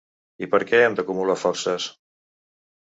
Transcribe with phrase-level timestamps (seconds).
[0.45, 1.89] I per què hem d’acumular forces?